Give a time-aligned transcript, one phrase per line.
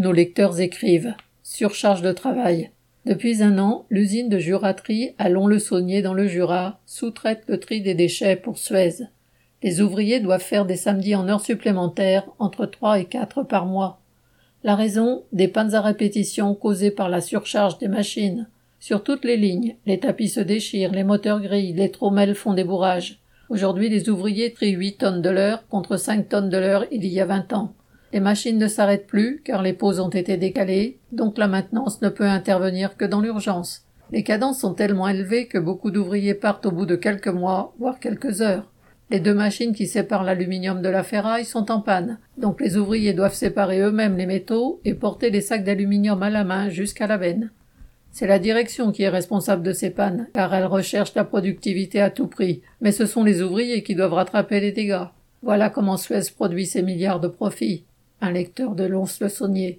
[0.00, 1.12] Nos lecteurs écrivent.
[1.42, 2.70] Surcharge de travail.
[3.04, 7.92] Depuis un an, l'usine de juraterie à Lons-le-Saunier dans le Jura sous-traite le tri des
[7.92, 8.94] déchets pour Suez.
[9.62, 14.00] Les ouvriers doivent faire des samedis en heures supplémentaires, entre trois et quatre par mois.
[14.64, 18.48] La raison, des pannes à répétition causées par la surcharge des machines.
[18.78, 22.64] Sur toutes les lignes, les tapis se déchirent, les moteurs grillent, les trommelles font des
[22.64, 23.20] bourrages.
[23.50, 27.20] Aujourd'hui, les ouvriers trient huit tonnes de l'heure contre cinq tonnes de l'heure il y
[27.20, 27.74] a vingt ans.
[28.12, 32.08] Les machines ne s'arrêtent plus car les pauses ont été décalées, donc la maintenance ne
[32.08, 33.84] peut intervenir que dans l'urgence.
[34.10, 38.00] Les cadences sont tellement élevées que beaucoup d'ouvriers partent au bout de quelques mois, voire
[38.00, 38.68] quelques heures.
[39.10, 43.12] Les deux machines qui séparent l'aluminium de la ferraille sont en panne, donc les ouvriers
[43.12, 47.16] doivent séparer eux-mêmes les métaux et porter les sacs d'aluminium à la main jusqu'à la
[47.16, 47.50] veine.
[48.10, 52.10] C'est la direction qui est responsable de ces pannes, car elle recherche la productivité à
[52.10, 55.06] tout prix, mais ce sont les ouvriers qui doivent rattraper les dégâts.
[55.42, 57.84] Voilà comment Suez produit ses milliards de profits
[58.20, 59.78] un lecteur de Lons-le-Saunier.